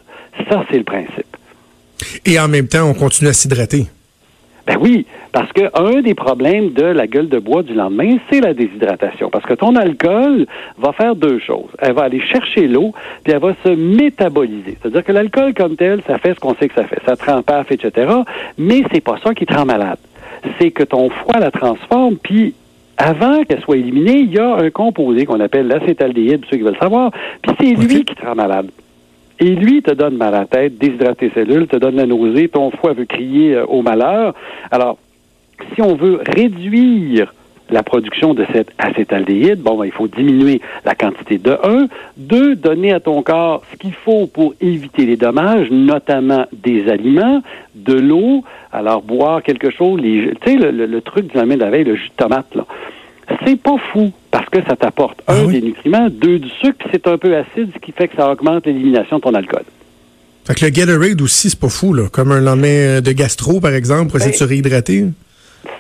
Ça, 0.50 0.64
c'est 0.70 0.78
le 0.78 0.84
principe. 0.84 1.38
Et 2.26 2.40
en 2.40 2.48
même 2.48 2.68
temps, 2.68 2.88
on 2.90 2.94
continue 2.94 3.30
à 3.30 3.34
s'hydrater. 3.34 3.88
Ben 4.68 4.76
oui, 4.82 5.06
parce 5.32 5.52
que 5.54 5.62
un 5.74 6.02
des 6.02 6.14
problèmes 6.14 6.72
de 6.72 6.84
la 6.84 7.08
gueule 7.08 7.30
de 7.30 7.40
bois 7.40 7.64
du 7.64 7.74
lendemain, 7.74 8.18
c'est 8.30 8.42
la 8.42 8.54
déshydratation. 8.54 9.30
Parce 9.30 9.46
que 9.46 9.54
ton 9.54 9.78
alcool 9.78 10.46
va 10.78 10.92
faire 10.92 11.16
deux 11.16 11.40
choses. 11.40 11.70
Elle 11.80 11.94
va 11.94 12.04
aller 12.04 12.20
chercher 12.20 12.68
l'eau, 12.68 12.94
puis 13.24 13.32
elle 13.32 13.40
va 13.40 13.54
se 13.64 13.70
métaboliser. 13.70 14.78
C'est-à-dire 14.82 15.06
que 15.06 15.12
l'alcool 15.14 15.54
comme 15.54 15.78
tel, 15.78 16.02
ça 16.06 16.18
fait 16.18 16.34
ce 16.34 16.42
qu'on 16.42 16.54
sait 16.56 16.68
que 16.68 16.76
ça 16.76 16.84
fait. 16.84 17.00
Ça 17.06 17.16
te 17.16 17.32
rend 17.32 17.42
paf, 17.44 17.72
etc. 17.72 18.12
Mais 18.58 18.84
c'est 18.92 19.00
pas 19.00 19.18
ça 19.24 19.34
qui 19.34 19.46
te 19.46 19.54
rend 19.54 19.66
malade. 19.66 20.00
C'est 20.60 20.72
que 20.72 20.84
ton 20.84 21.10
foie 21.10 21.40
la 21.40 21.50
transforme, 21.50 22.18
puis 22.18 22.54
avant 22.98 23.44
qu'elle 23.46 23.62
soit 23.62 23.78
éliminée, 23.78 24.20
il 24.20 24.34
y 24.34 24.40
a 24.40 24.56
un 24.56 24.70
composé 24.70 25.26
qu'on 25.26 25.40
appelle 25.40 25.68
l'acétaldéhyde, 25.68 26.44
ceux 26.50 26.58
qui 26.58 26.64
veulent 26.64 26.78
savoir, 26.78 27.12
puis 27.42 27.56
c'est 27.58 27.74
lui 27.74 28.04
qui 28.04 28.16
te 28.16 28.26
rend 28.26 28.36
malade. 28.36 28.68
Et 29.40 29.56
lui 29.56 29.82
te 29.82 29.92
donne 29.92 30.18
mal 30.18 30.34
à 30.34 30.40
la 30.40 30.46
tête, 30.46 30.78
déshydrate 30.78 31.18
tes 31.18 31.30
cellules, 31.30 31.68
te 31.68 31.78
donne 31.78 31.96
la 31.96 32.06
nausée, 32.06 32.50
ton 32.50 32.72
foie 32.72 32.94
veut 32.94 33.06
crier 33.06 33.56
euh, 33.56 33.66
au 33.66 33.82
malheur. 33.82 34.34
Alors, 34.72 34.98
si 35.74 35.82
on 35.82 35.96
veut 35.96 36.20
réduire 36.26 37.34
la 37.70 37.84
production 37.84 38.34
de 38.34 38.46
cet 38.54 38.72
acétaldéhyde, 38.78 39.60
bon, 39.60 39.78
ben, 39.78 39.86
il 39.86 39.92
faut 39.92 40.08
diminuer 40.08 40.62
la 40.86 40.96
quantité 40.96 41.38
de 41.38 41.52
1. 41.52 41.88
Deux, 42.16 42.56
donner 42.56 42.94
à 42.94 43.00
ton 43.00 43.22
corps 43.22 43.62
ce 43.72 43.78
qu'il 43.78 43.94
faut 43.94 44.26
pour 44.26 44.54
éviter 44.62 45.06
les 45.06 45.18
dommages, 45.18 45.70
notamment 45.70 46.46
des 46.54 46.90
aliments, 46.90 47.42
de 47.76 47.94
l'eau. 47.94 48.44
Alors, 48.72 49.02
boire 49.02 49.44
quelque 49.44 49.70
chose, 49.70 50.00
les, 50.02 50.32
tu 50.42 50.60
sais, 50.60 50.72
le 50.72 51.02
truc 51.02 51.28
du 51.28 51.38
lendemain 51.38 51.56
de 51.56 51.62
la 51.62 51.70
veille, 51.70 51.84
le 51.84 51.96
jus 51.96 52.10
de 52.10 52.16
tomate, 52.16 52.56
là. 52.56 52.66
C'est 53.46 53.62
pas 53.62 53.76
fou 53.92 54.12
parce 54.32 54.50
que 54.50 54.60
ça 54.68 54.76
t'apporte, 54.76 55.22
Ah 55.28 55.34
un, 55.36 55.46
oui? 55.46 55.60
des 55.60 55.68
nutriments, 55.68 56.10
deux, 56.10 56.40
du 56.40 56.50
sucre, 56.62 56.78
puis 56.80 56.90
c'est 56.92 57.08
un 57.08 57.18
peu 57.18 57.36
acide, 57.36 57.70
ce 57.74 57.80
qui 57.80 57.92
fait 57.92 58.08
que 58.08 58.16
ça 58.16 58.32
augmente 58.32 58.66
l'élimination 58.66 59.18
de 59.18 59.22
ton 59.22 59.34
alcool. 59.34 59.64
Fait 60.46 60.56
que 60.56 60.64
le 60.66 60.72
Gatorade 60.72 61.22
aussi, 61.22 61.50
c'est 61.50 61.60
pas 61.60 61.68
fou, 61.70 61.94
là. 61.94 62.08
Comme 62.10 62.32
un 62.32 62.40
lendemain 62.40 63.02
de 63.02 63.12
gastro, 63.12 63.60
par 63.60 63.74
exemple, 63.74 64.08
pour 64.12 64.18
essayer 64.20 64.32
de 64.32 64.38
se 64.38 64.44
réhydrater. 64.46 65.06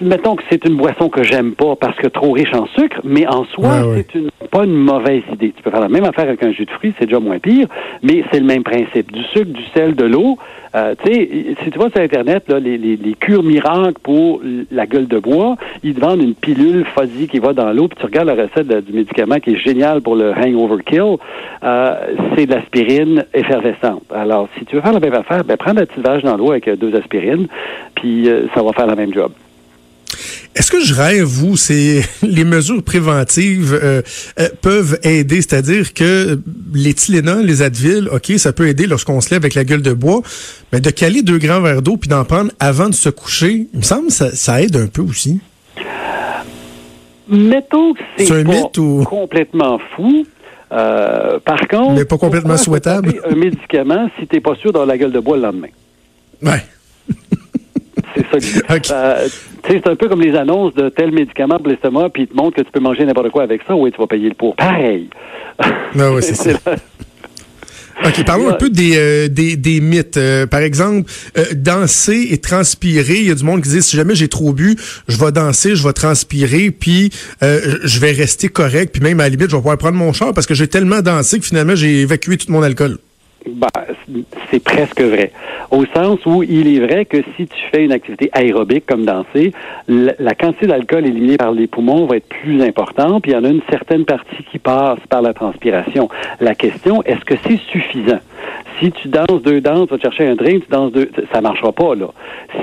Mettons 0.01 0.35
que 0.35 0.43
c'est 0.49 0.65
une 0.65 0.75
boisson 0.75 1.09
que 1.09 1.23
j'aime 1.23 1.53
pas 1.53 1.75
parce 1.75 1.95
que 1.97 2.07
trop 2.07 2.31
riche 2.31 2.53
en 2.53 2.65
sucre, 2.67 2.99
mais 3.03 3.27
en 3.27 3.45
soi, 3.45 3.69
c'est 3.97 4.15
une, 4.15 4.29
pas 4.51 4.63
une 4.65 4.75
mauvaise 4.75 5.23
idée. 5.33 5.53
Tu 5.55 5.63
peux 5.63 5.71
faire 5.71 5.79
la 5.81 5.89
même 5.89 6.05
affaire 6.05 6.25
avec 6.25 6.43
un 6.43 6.51
jus 6.51 6.65
de 6.65 6.71
fruits, 6.71 6.93
c'est 6.99 7.05
déjà 7.05 7.19
moins 7.19 7.39
pire, 7.39 7.67
mais 8.03 8.23
c'est 8.31 8.39
le 8.39 8.45
même 8.45 8.63
principe. 8.63 9.11
Du 9.11 9.23
sucre, 9.23 9.51
du 9.51 9.63
sel, 9.73 9.95
de 9.95 10.05
l'eau. 10.05 10.37
Euh, 10.75 10.93
tu 11.03 11.11
sais, 11.13 11.29
si 11.63 11.71
tu 11.71 11.79
vas 11.79 11.89
sur 11.89 12.01
Internet, 12.01 12.43
là, 12.49 12.59
les, 12.59 12.77
les, 12.77 12.97
les 12.97 13.13
cures 13.13 13.41
miracles 13.41 13.99
pour 14.03 14.41
la 14.69 14.85
gueule 14.85 15.07
de 15.07 15.17
bois, 15.17 15.55
ils 15.81 15.95
te 15.95 15.99
vendent 16.01 16.21
une 16.21 16.35
pilule 16.35 16.85
fuzzy 16.97 17.27
qui 17.27 17.39
va 17.39 17.53
dans 17.53 17.71
l'eau, 17.71 17.87
puis 17.87 17.97
tu 17.97 18.05
regardes 18.05 18.27
la 18.27 18.35
recette 18.35 18.67
de- 18.67 18.81
du 18.81 18.91
médicament 18.91 19.39
qui 19.39 19.51
est 19.51 19.57
génial 19.59 20.01
pour 20.01 20.15
le 20.15 20.33
hangover 20.33 20.83
kill, 20.85 21.15
euh, 21.63 21.93
c'est 22.35 22.45
de 22.45 22.53
l'aspirine 22.53 23.25
effervescente. 23.33 24.03
Alors, 24.13 24.49
si 24.59 24.65
tu 24.65 24.75
veux 24.75 24.81
faire 24.81 24.93
la 24.93 24.99
même 24.99 25.13
affaire, 25.15 25.43
ben, 25.45 25.55
prends 25.57 25.73
la 25.73 25.85
petite 25.85 26.03
vache 26.05 26.23
dans 26.23 26.35
l'eau 26.35 26.51
avec 26.51 26.67
euh, 26.67 26.75
deux 26.75 26.93
aspirines, 26.95 27.47
puis 27.95 28.29
euh, 28.29 28.47
ça 28.53 28.61
va 28.61 28.73
faire 28.73 28.87
la 28.87 28.95
même 28.95 29.13
job. 29.13 29.31
Est-ce 30.57 30.71
que 30.71 30.79
je 30.83 30.93
rêve, 30.93 31.23
vous, 31.23 31.55
c'est 31.55 32.01
les 32.23 32.43
mesures 32.43 32.81
préventives 32.83 33.73
euh, 33.81 34.01
euh, 34.39 34.49
peuvent 34.61 34.97
aider, 35.03 35.37
c'est-à-dire 35.41 35.93
que 35.93 36.39
les 36.73 36.93
Tylenol, 36.93 37.45
les 37.45 37.61
Advil, 37.61 38.09
ok, 38.11 38.33
ça 38.37 38.53
peut 38.53 38.67
aider 38.67 38.87
lorsqu'on 38.87 39.21
se 39.21 39.29
lève 39.29 39.41
avec 39.43 39.53
la 39.55 39.63
gueule 39.63 39.81
de 39.83 39.93
bois, 39.93 40.21
mais 40.73 40.79
de 40.81 40.89
caler 40.89 41.21
deux 41.21 41.37
grands 41.37 41.61
verres 41.61 41.81
d'eau 41.81 41.97
puis 41.97 42.09
d'en 42.09 42.23
prendre 42.25 42.51
avant 42.59 42.89
de 42.89 42.95
se 42.95 43.09
coucher, 43.09 43.67
il 43.71 43.77
me 43.79 43.83
semble 43.83 44.07
que 44.07 44.13
ça, 44.13 44.35
ça 44.35 44.61
aide 44.61 44.75
un 44.75 44.87
peu 44.87 45.01
aussi. 45.01 45.39
Mettons 47.29 47.93
que 47.93 47.99
C'est 48.17 48.25
c'est 48.25 48.33
un 48.39 48.43
pas 48.45 48.51
mythe 48.53 48.77
ou- 48.77 49.03
complètement 49.03 49.79
fou. 49.95 50.25
Euh, 50.71 51.39
par 51.39 51.59
contre, 51.67 51.93
Mais 51.93 52.05
pas 52.05 52.17
complètement 52.17 52.57
souhaitable. 52.57 53.21
un 53.29 53.35
médicament 53.35 54.09
si 54.19 54.27
t'es 54.27 54.39
pas 54.41 54.55
sûr 54.55 54.71
d'avoir 54.71 54.85
la 54.87 54.97
gueule 54.97 55.11
de 55.11 55.19
bois 55.19 55.37
le 55.37 55.43
lendemain? 55.43 55.67
Ouais. 56.41 56.63
C'est 58.15 58.25
ça 58.31 58.37
l'idée. 58.37 58.61
C'est 59.67 59.87
un 59.87 59.95
peu 59.95 60.07
comme 60.07 60.21
les 60.21 60.35
annonces 60.35 60.73
de 60.75 60.89
tel 60.89 61.11
médicament 61.11 61.57
pour 61.57 61.67
l'estomac, 61.67 62.09
puis 62.09 62.23
ils 62.23 62.27
te 62.27 62.35
montrent 62.35 62.55
que 62.55 62.61
tu 62.61 62.71
peux 62.71 62.79
manger 62.79 63.05
n'importe 63.05 63.31
quoi 63.31 63.43
avec 63.43 63.61
ça. 63.67 63.75
Oui, 63.75 63.91
tu 63.91 63.97
vas 63.97 64.07
payer 64.07 64.29
le 64.29 64.35
pour. 64.35 64.55
Pareil. 64.55 65.09
Ah 65.59 66.11
ouais, 66.11 66.21
c'est 66.21 66.35
ça. 66.35 66.59
OK, 68.05 68.23
parlons 68.25 68.49
un 68.49 68.53
peu 68.53 68.69
des, 68.69 68.93
euh, 68.95 69.27
des, 69.27 69.57
des 69.57 69.81
mythes. 69.81 70.17
Euh, 70.17 70.45
par 70.45 70.61
exemple, 70.61 71.09
euh, 71.37 71.45
danser 71.55 72.27
et 72.29 72.37
transpirer. 72.37 73.15
Il 73.17 73.27
y 73.27 73.31
a 73.31 73.35
du 73.35 73.43
monde 73.43 73.63
qui 73.63 73.69
dit, 73.69 73.81
si 73.81 73.97
jamais 73.97 74.15
j'ai 74.15 74.27
trop 74.27 74.53
bu, 74.53 74.77
je 75.07 75.17
vais 75.17 75.31
danser, 75.31 75.75
je 75.75 75.85
vais 75.85 75.93
transpirer, 75.93 76.71
puis 76.71 77.11
je 77.41 77.99
vais 77.99 78.11
rester 78.11 78.49
correct, 78.49 78.93
puis 78.93 79.01
même 79.01 79.19
à 79.19 79.23
la 79.23 79.29
limite, 79.29 79.49
je 79.49 79.55
vais 79.55 79.61
pouvoir 79.61 79.77
prendre 79.77 79.97
mon 79.97 80.13
char 80.13 80.33
parce 80.33 80.45
que 80.45 80.53
j'ai 80.53 80.67
tellement 80.67 81.01
dansé 81.01 81.39
que 81.39 81.45
finalement, 81.45 81.75
j'ai 81.75 82.01
évacué 82.01 82.37
tout 82.37 82.51
mon 82.51 82.61
alcool. 82.61 82.97
Ben, 83.47 83.69
c'est 84.51 84.63
presque 84.63 85.01
vrai. 85.01 85.31
Au 85.71 85.85
sens 85.85 86.25
où 86.25 86.43
il 86.43 86.75
est 86.75 86.79
vrai 86.79 87.05
que 87.05 87.17
si 87.35 87.47
tu 87.47 87.57
fais 87.71 87.85
une 87.85 87.91
activité 87.91 88.29
aérobique 88.33 88.85
comme 88.85 89.05
danser, 89.05 89.53
la, 89.87 90.35
quantité 90.35 90.67
d'alcool 90.67 91.05
éliminée 91.05 91.37
par 91.37 91.51
les 91.51 91.67
poumons 91.67 92.05
va 92.05 92.17
être 92.17 92.27
plus 92.27 92.61
importante, 92.61 93.23
puis 93.23 93.31
il 93.31 93.35
y 93.35 93.37
en 93.37 93.43
a 93.43 93.49
une 93.49 93.61
certaine 93.69 94.05
partie 94.05 94.43
qui 94.51 94.59
passe 94.59 94.99
par 95.09 95.21
la 95.21 95.33
transpiration. 95.33 96.09
La 96.39 96.55
question, 96.55 97.03
est-ce 97.03 97.25
que 97.25 97.35
c'est 97.45 97.59
suffisant? 97.71 98.19
Si 98.79 98.91
tu 98.91 99.07
danses 99.07 99.41
deux 99.43 99.61
danses, 99.61 99.87
tu 99.87 99.95
vas 99.95 100.01
chercher 100.01 100.27
un 100.27 100.35
drink, 100.35 100.65
tu 100.65 100.71
danses 100.71 100.91
deux, 100.91 101.09
ça 101.33 101.41
marchera 101.41 101.71
pas, 101.71 101.95
là. 101.95 102.07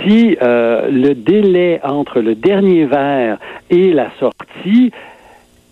Si 0.03 0.37
euh, 0.41 0.89
le 0.91 1.15
délai 1.15 1.81
entre 1.83 2.21
le 2.21 2.35
dernier 2.35 2.85
verre 2.85 3.39
et 3.71 3.93
la 3.93 4.11
sortie 4.21 4.93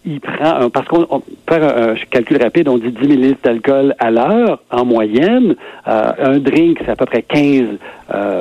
il 0.05 0.21
prend 0.21 0.69
parce 0.71 0.89
qu'on 0.89 1.07
on- 1.11 1.23
faire 1.49 1.65
un, 1.65 1.95
calcul 2.11 2.43
rapide, 2.43 2.69
on 2.69 2.79
dit 2.79 2.91
10 2.91 3.09
millilitres 3.09 3.43
d'alcool 3.43 3.95
à 3.99 4.11
l'heure 4.11 4.61
en 4.71 4.85
moyenne. 4.85 5.55
Euh, 5.87 6.13
un 6.19 6.39
drink, 6.39 6.79
c'est 6.85 6.91
à 6.91 6.97
peu 6.97 7.07
près 7.07 7.23
15 7.23 7.79
euh, 8.15 8.41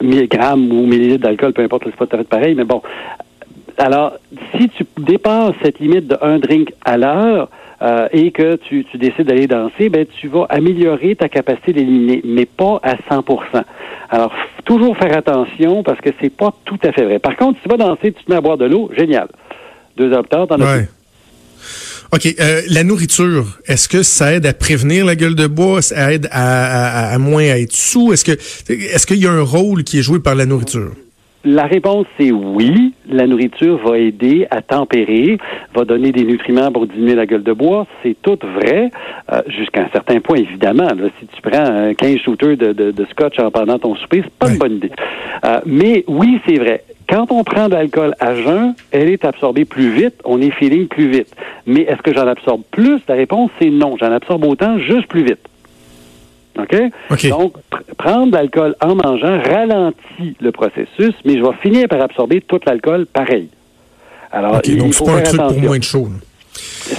milligrammes 0.00 0.70
ou 0.70 0.86
millilitres 0.86 1.24
d'alcool, 1.24 1.52
peu 1.52 1.62
importe, 1.62 1.84
c'est 1.86 1.96
pas 1.96 2.06
tout 2.06 2.16
fait 2.16 2.28
pareil, 2.28 2.54
mais 2.54 2.64
bon. 2.64 2.82
Alors, 3.78 4.12
si 4.56 4.68
tu 4.68 4.84
dépasses 4.98 5.54
cette 5.62 5.78
limite 5.80 6.06
de 6.06 6.16
un 6.20 6.38
drink 6.38 6.72
à 6.84 6.96
l'heure, 6.96 7.48
euh, 7.82 8.06
et 8.12 8.30
que 8.30 8.54
tu, 8.56 8.84
tu 8.84 8.96
décides 8.96 9.26
d'aller 9.26 9.48
danser, 9.48 9.88
ben 9.88 10.06
tu 10.06 10.28
vas 10.28 10.46
améliorer 10.50 11.16
ta 11.16 11.28
capacité 11.28 11.72
d'éliminer, 11.72 12.20
mais 12.24 12.46
pas 12.46 12.78
à 12.84 12.94
100% 12.94 13.64
Alors, 14.08 14.32
toujours 14.64 14.96
faire 14.96 15.16
attention 15.16 15.82
parce 15.82 16.00
que 16.00 16.10
c'est 16.20 16.30
pas 16.30 16.52
tout 16.64 16.78
à 16.84 16.92
fait 16.92 17.02
vrai. 17.02 17.18
Par 17.18 17.36
contre, 17.36 17.58
si 17.58 17.64
tu 17.64 17.68
vas 17.68 17.76
danser, 17.76 18.12
tu 18.12 18.22
te 18.22 18.30
mets 18.30 18.36
à 18.36 18.40
boire 18.40 18.56
de 18.56 18.66
l'eau, 18.66 18.88
génial. 18.96 19.26
Deux 19.96 20.12
heures 20.12 20.22
plus 20.22 20.30
tard, 20.30 20.46
t'en 20.46 20.60
as 20.60 20.76
Ouais. 20.76 20.88
OK. 22.14 22.26
euh, 22.40 22.60
la 22.68 22.84
nourriture, 22.84 23.58
est-ce 23.66 23.88
que 23.88 24.02
ça 24.02 24.34
aide 24.34 24.44
à 24.46 24.52
prévenir 24.52 25.06
la 25.06 25.16
gueule 25.16 25.34
de 25.34 25.46
bois? 25.46 25.80
Ça 25.80 26.12
aide 26.12 26.28
à, 26.30 27.08
à- 27.10 27.14
à 27.14 27.18
moins 27.18 27.44
à 27.44 27.58
être 27.58 27.72
sous? 27.72 28.12
Est-ce 28.12 28.24
que 28.24 28.32
est-ce 28.72 29.06
qu'il 29.06 29.16
y 29.18 29.26
a 29.26 29.30
un 29.32 29.42
rôle 29.42 29.82
qui 29.84 29.98
est 29.98 30.02
joué 30.02 30.18
par 30.20 30.34
la 30.34 30.44
nourriture? 30.44 30.90
La 31.44 31.64
réponse, 31.64 32.06
c'est 32.20 32.30
oui. 32.30 32.92
La 33.08 33.26
nourriture 33.26 33.76
va 33.84 33.98
aider 33.98 34.46
à 34.52 34.62
tempérer, 34.62 35.38
va 35.74 35.84
donner 35.84 36.12
des 36.12 36.22
nutriments 36.22 36.70
pour 36.70 36.86
diminuer 36.86 37.16
la 37.16 37.26
gueule 37.26 37.42
de 37.42 37.52
bois. 37.52 37.86
C'est 38.02 38.14
tout 38.22 38.38
vrai, 38.56 38.90
euh, 39.32 39.40
jusqu'à 39.48 39.80
un 39.82 39.88
certain 39.90 40.20
point, 40.20 40.36
évidemment. 40.36 40.84
Là, 40.84 41.08
si 41.18 41.26
tu 41.34 41.42
prends 41.42 41.64
un 41.64 41.94
15 41.94 42.18
shooters 42.18 42.56
de, 42.56 42.72
de, 42.72 42.90
de 42.92 43.06
scotch 43.10 43.40
en 43.40 43.50
pendant 43.50 43.76
ton 43.78 43.96
souper, 43.96 44.20
c'est 44.22 44.32
pas 44.34 44.50
une 44.52 44.58
bonne 44.58 44.76
idée. 44.76 44.92
Euh, 45.44 45.60
mais 45.66 46.04
oui, 46.06 46.38
c'est 46.46 46.58
vrai. 46.58 46.84
Quand 47.12 47.30
on 47.30 47.44
prend 47.44 47.68
de 47.68 47.74
l'alcool 47.74 48.14
à 48.20 48.34
jeun, 48.34 48.74
elle 48.90 49.10
est 49.10 49.24
absorbée 49.26 49.66
plus 49.66 49.90
vite, 49.92 50.14
on 50.24 50.40
est 50.40 50.50
feeling 50.50 50.88
plus 50.88 51.10
vite. 51.10 51.28
Mais 51.66 51.82
est-ce 51.82 52.00
que 52.00 52.14
j'en 52.14 52.26
absorbe 52.26 52.62
plus? 52.70 53.00
La 53.06 53.14
réponse, 53.16 53.50
c'est 53.60 53.68
non. 53.68 53.96
J'en 54.00 54.10
absorbe 54.12 54.44
autant, 54.46 54.78
juste 54.78 55.08
plus 55.08 55.22
vite. 55.22 55.40
OK? 56.58 56.74
Donc, 57.28 57.54
pr- 57.70 57.94
prendre 57.98 58.28
de 58.28 58.32
l'alcool 58.36 58.74
en 58.80 58.94
mangeant 58.94 59.40
ralentit 59.42 60.36
le 60.40 60.52
processus, 60.52 61.14
mais 61.26 61.36
je 61.36 61.42
vais 61.42 61.52
finir 61.60 61.86
par 61.88 62.00
absorber 62.00 62.40
tout 62.40 62.60
l'alcool 62.64 63.04
pareil. 63.06 63.48
Alors, 64.30 64.54
OK, 64.56 64.62
il 64.68 64.78
donc 64.78 64.94
c'est 64.94 65.04
pas 65.04 65.12
un 65.12 65.22
truc 65.22 65.40
pour 65.40 65.60
moins 65.60 65.78
de 65.78 65.84
chaud. 65.84 66.04
là. 66.10 66.16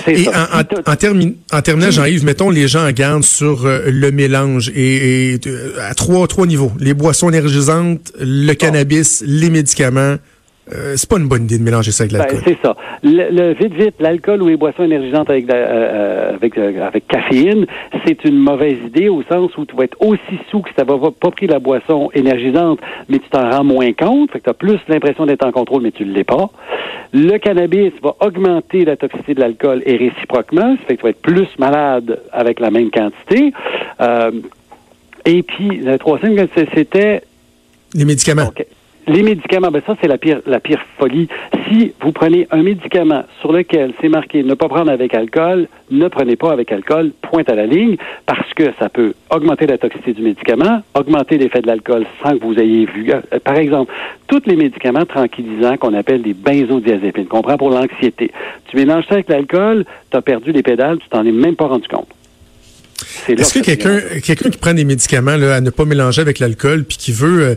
Et 0.08 0.28
en, 0.30 0.32
en, 0.32 0.92
en, 0.92 0.96
termi- 0.96 1.36
en 1.52 1.62
terminant, 1.62 1.92
Jean-Yves, 1.92 2.26
mettons 2.26 2.50
les 2.50 2.68
gens 2.68 2.88
en 2.88 2.92
garde 2.92 3.24
sur 3.24 3.66
euh, 3.66 3.84
le 3.88 4.12
mélange 4.12 4.70
et, 4.76 5.34
et, 5.36 5.40
euh, 5.48 5.76
à 5.82 5.94
trois, 5.94 6.28
trois 6.28 6.48
niveaux. 6.48 6.72
Les 6.80 6.94
boissons 6.94 7.30
énergisantes, 7.30 8.12
le 8.20 8.54
cannabis, 8.54 9.24
les 9.26 9.50
médicaments. 9.50 10.18
Euh, 10.72 10.94
c'est 10.96 11.10
pas 11.10 11.18
une 11.18 11.28
bonne 11.28 11.44
idée 11.44 11.58
de 11.58 11.64
mélanger 11.64 11.92
ça 11.92 12.04
avec 12.06 12.14
Ben, 12.14 12.20
l'alcool. 12.20 12.40
c'est 12.46 12.58
ça. 12.64 12.76
Le, 13.04 13.30
le- 13.32 13.54
vite, 13.54 13.74
vite, 13.74 13.96
l'alcool 14.00 14.42
ou 14.42 14.48
les 14.48 14.56
boissons 14.56 14.84
énergisantes 14.84 15.30
avec, 15.30 15.50
euh, 15.50 15.54
euh, 15.54 16.34
avec, 16.36 16.58
euh, 16.58 16.88
avec 16.88 17.06
caféine, 17.08 17.66
c'est 18.06 18.24
une 18.24 18.38
mauvaise 18.38 18.78
idée 18.86 19.10
au 19.10 19.24
sens 19.24 19.52
où 19.58 19.66
tu 19.66 19.76
vas 19.76 19.84
être 19.84 19.98
aussi 20.00 20.22
sous 20.50 20.62
que 20.62 20.70
si 20.70 20.76
tu 20.76 20.82
n'avais 20.86 21.12
pas 21.20 21.32
pris 21.32 21.48
la 21.48 21.60
boisson 21.60 22.10
énergisante, 22.14 22.80
mais 23.10 23.20
tu 23.20 23.28
t'en 23.30 23.50
rends 23.50 23.66
moins 23.66 23.92
compte. 23.92 24.32
Fait 24.32 24.40
que 24.40 24.46
tu 24.46 24.50
as 24.52 24.54
plus 24.54 24.80
l'impression 24.88 25.26
d'être 25.26 25.46
en 25.46 25.52
contrôle, 25.52 25.82
mais 25.82 25.92
tu 25.92 26.06
ne 26.06 26.14
l'es 26.14 26.24
pas. 26.24 26.50
Le 27.12 27.38
cannabis 27.40 27.92
va 28.02 28.16
augmenter 28.22 28.86
la 28.86 28.96
toxicité 28.96 29.34
de 29.34 29.42
l'alcool 29.42 29.84
et 29.86 29.98
réciproquement. 29.98 30.78
Ça 30.78 30.86
fait 30.88 30.94
que 30.96 31.02
tu 31.02 31.04
vas 31.04 31.10
être 31.10 31.22
plus 31.22 31.48
malade 31.60 32.22
avec 32.32 32.62
la 32.62 32.72
même 32.72 32.90
quantité. 32.90 33.52
Et 35.26 35.44
puis, 35.44 35.78
le 35.78 35.98
troisième, 35.98 36.48
c'était 36.74 37.22
les 37.94 38.06
médicaments. 38.06 38.52
Les 39.06 39.22
médicaments, 39.22 39.70
ben 39.70 39.82
ça, 39.86 39.96
c'est 40.00 40.08
la 40.08 40.18
pire, 40.18 40.40
la 40.46 40.62
pire 40.62 40.82
folie. 40.98 41.28
Si 41.68 41.94
vous 42.00 42.14
prenez 42.14 42.48
un 42.52 42.64
médicament 42.64 43.24
sur 43.42 43.52
lequel 43.52 43.94
c'est 44.00 44.08
marqué 44.08 44.44
ne 44.44 44.54
pas 44.54 44.70
prendre 44.70 44.90
avec 44.90 45.14
alcool, 45.14 45.68
ne 45.92 46.08
prenez 46.08 46.38
pas 46.38 46.54
avec 46.54 46.72
alcool, 46.72 47.12
pointe 47.22 47.50
à 47.50 47.56
la 47.56 47.66
ligne, 47.66 47.98
parce 48.26 48.54
que 48.54 48.72
ça 48.80 48.88
peut 48.88 49.14
augmenter 49.30 49.68
la 49.68 49.78
toxicité 49.78 50.14
du 50.14 50.22
médicament, 50.22 50.82
augmenter 50.94 51.38
l'effet 51.38 51.62
de 51.62 51.68
l'alcool 51.68 52.06
sans 52.24 52.38
que 52.38 52.46
vous 52.46 52.58
ayez 52.58 52.86
vu. 52.86 53.12
Euh, 53.12 53.40
Par 53.44 53.58
exemple, 53.58 53.92
tous 54.28 54.44
les 54.46 54.56
médicaments 54.56 55.06
tranquillisants 55.06 55.76
qu'on 55.76 55.94
appelle 55.94 56.22
des 56.22 56.34
benzodiazépines, 56.34 57.26
qu'on 57.26 57.42
prend 57.42 57.58
pour 57.58 57.72
l'anxiété. 57.72 58.32
Tu 58.68 58.78
mélanges 58.78 59.06
ça 59.08 59.16
avec 59.16 59.28
l'alcool, 59.28 59.84
tu 60.12 60.18
as 60.18 60.22
perdu 60.22 60.54
les 60.54 60.64
pédales, 60.64 61.00
tu 61.00 61.10
t'en 61.10 61.26
es 61.26 61.32
même 61.32 61.58
pas 61.58 61.68
rendu 61.68 61.90
compte. 61.90 62.08
Est-ce 63.28 63.54
que 63.54 63.60
quelqu'un 64.20 64.50
qui 64.50 64.58
prend 64.58 64.74
des 64.74 64.86
médicaments 64.86 65.36
là, 65.36 65.56
à 65.56 65.62
ne 65.62 65.70
pas 65.70 65.86
mélanger 65.86 66.22
avec 66.22 66.40
l'alcool 66.40 66.84
puis 66.84 66.98
qui 66.98 67.12
veut 67.12 67.42
euh, 67.44 67.56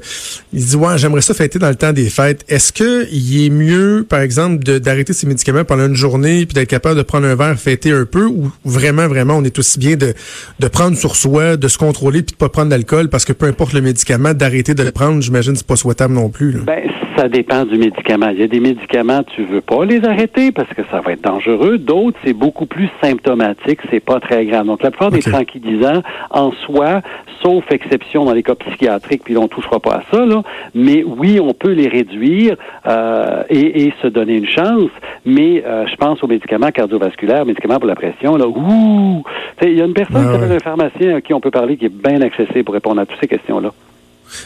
il 0.53 0.65
dit 0.65 0.77
ouais 0.77 0.99
j'aimerais 0.99 1.21
ça 1.21 1.35
fêter 1.35 1.59
dans 1.59 1.69
le 1.69 1.75
temps 1.75 1.93
des 1.93 2.09
fêtes 2.09 2.45
est-ce 2.49 2.73
que 2.73 3.07
il 3.11 3.47
est 3.47 3.51
mieux 3.51 4.07
par 4.09 4.21
exemple 4.21 4.59
d'arrêter 4.59 5.13
ces 5.13 5.27
médicaments 5.27 5.65
pendant 5.65 5.87
une 5.87 5.95
journée 5.95 6.47
puis 6.47 6.55
d'être 6.55 6.69
capable 6.69 6.97
de 6.97 7.03
prendre 7.03 7.27
un 7.27 7.35
verre 7.35 7.59
fêter 7.59 7.91
un 7.93 8.05
peu 8.05 8.27
ou 8.27 8.51
vraiment 8.65 9.09
vraiment 9.09 9.35
on 9.37 9.45
est 9.45 9.59
aussi 9.59 9.79
bien 9.79 9.97
de 9.97 10.15
de 10.59 10.69
prendre 10.69 10.97
sur 10.97 11.17
soi 11.17 11.57
de 11.57 11.69
se 11.69 11.79
contrôler 11.79 12.23
puis 12.23 12.33
de 12.33 12.39
pas 12.39 12.49
prendre 12.49 12.71
d'alcool 12.71 13.09
parce 13.09 13.25
que 13.25 13.33
peu 13.33 13.47
importe 13.47 13.73
le 13.73 13.81
médicament 13.81 14.35
d'arrêter 14.35 14.75
de 14.75 14.83
le 14.83 14.93
prendre 14.93 15.21
j'imagine 15.23 15.57
c'est 15.57 15.67
pas 15.67 15.77
souhaitable 15.77 16.15
non 16.15 16.29
plus 16.29 16.53
là. 16.53 16.61
Ben, 16.67 16.83
ça 17.17 17.29
dépend 17.29 17.65
du 17.65 17.79
médicament. 17.79 18.29
Il 18.29 18.41
y 18.41 18.43
a 18.43 18.47
des 18.47 18.61
médicaments, 18.61 19.23
tu 19.35 19.45
veux 19.45 19.61
pas 19.61 19.85
les 19.85 20.05
arrêter 20.05 20.53
parce 20.53 20.69
que 20.75 20.83
ça 20.91 21.01
va 21.01 21.13
être 21.13 21.23
dangereux. 21.23 21.79
D'autres, 21.79 22.19
c'est 22.25 22.35
beaucoup 22.35 22.67
plus 22.67 22.89
symptomatique, 23.03 23.81
c'est 23.91 24.05
pas 24.05 24.21
très 24.21 24.45
grave. 24.45 24.67
Donc, 24.67 24.83
la 24.83 24.91
plupart 24.91 25.11
des. 25.11 25.21
Tranquillisants, 25.31 26.03
en 26.31 26.53
soi, 26.53 27.03
sauf 27.43 27.65
exception 27.71 28.25
dans 28.25 28.33
les 28.33 28.43
cas 28.43 28.55
psychiatriques, 28.55 29.23
puis 29.25 29.37
on 29.37 29.49
touchera 29.49 29.81
pas 29.81 29.97
à 29.97 30.03
ça, 30.11 30.25
là. 30.25 30.43
Mais 30.75 31.05
oui, 31.05 31.41
on 31.41 31.55
peut 31.55 31.73
les 31.73 31.89
réduire 31.89 32.57
euh, 32.87 33.43
et, 33.51 33.85
et 33.85 33.95
se 34.03 34.09
donner 34.09 34.37
une 34.37 34.49
chance. 34.49 34.91
Mais 35.25 35.63
euh, 35.67 35.87
je 35.87 35.97
pense 35.97 36.23
aux 36.23 36.27
médicaments 36.29 36.71
cardiovasculaires, 36.71 37.45
médicaments 37.45 37.79
pour 37.79 37.89
la 37.89 37.95
pression, 37.95 38.37
là. 38.37 38.47
Ouh! 38.47 39.23
Il 39.63 39.75
y 39.75 39.83
a 39.83 39.85
une 39.85 39.95
personne 39.95 40.17
Ah 40.19 40.27
qui 40.27 40.33
s'appelle 40.33 40.51
ouais. 40.51 40.57
un 40.57 40.61
pharmacien 40.61 41.17
à 41.17 41.21
qui 41.21 41.35
on 41.35 41.41
peut 41.41 41.51
parler 41.51 41.77
qui 41.77 41.87
est 41.87 41.89
bien 41.89 42.21
accessible 42.21 42.65
pour 42.65 42.75
répondre 42.75 43.01
à 43.01 43.07
toutes 43.07 43.21
ces 43.21 43.29
questions-là. 43.29 43.73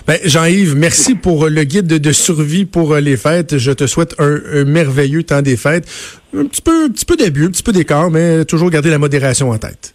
Ben, 0.06 0.18
Jean-Yves, 0.25 0.76
merci 0.76 1.14
pour 1.14 1.49
le 1.49 1.64
guide 1.64 1.87
de, 1.87 2.12
survie 2.12 2.64
pour 2.64 2.92
euh, 2.92 3.00
les 3.00 3.16
fêtes. 3.16 3.58
Je 3.58 3.72
te 3.72 3.87
souhaite 3.87 4.14
un, 4.18 4.38
un 4.52 4.64
merveilleux 4.64 5.22
temps 5.22 5.42
des 5.42 5.56
fêtes. 5.56 5.88
Un 6.37 6.44
petit 6.44 6.62
peu, 6.62 6.84
un 6.84 6.88
petit 6.88 7.04
peu 7.04 7.16
d'abus, 7.16 7.46
un 7.46 7.50
petit 7.50 7.62
peu 7.62 7.72
d'écart, 7.72 8.10
mais 8.10 8.44
toujours 8.44 8.70
garder 8.70 8.90
la 8.90 8.99
modération 8.99 9.50
en 9.50 9.58
tête. 9.58 9.94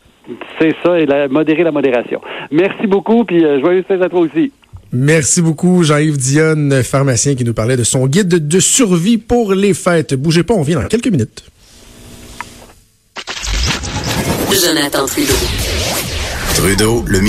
C'est 0.60 0.76
ça, 0.84 1.00
et 1.00 1.06
la, 1.06 1.28
modérer 1.28 1.64
la 1.64 1.72
modération. 1.72 2.22
Merci 2.52 2.88
beaucoup, 2.88 3.24
puis 3.26 3.44
euh, 3.44 3.60
joyeuses 3.60 3.86
fêtes 3.88 4.02
à 4.02 4.10
toi 4.10 4.22
aussi. 4.22 4.52
Merci 4.92 5.42
beaucoup, 5.42 5.84
Jean-Yves 5.84 6.18
Dionne, 6.18 6.84
pharmacien, 6.84 7.36
qui 7.36 7.44
nous 7.44 7.54
parlait 7.54 7.78
de 7.78 7.84
son 7.84 8.08
guide 8.08 8.28
de, 8.28 8.38
de 8.38 8.60
survie 8.60 9.18
pour 9.18 9.54
les 9.54 9.74
fêtes. 9.74 10.14
Bougez 10.14 10.44
pas, 10.44 10.54
on 10.54 10.62
vient 10.62 10.80
dans 10.80 10.88
quelques 10.88 11.08
minutes. 11.08 11.44
Jonathan 14.52 15.06
Trudeau. 15.06 15.34
Trudeau, 16.56 17.04
le 17.08 17.20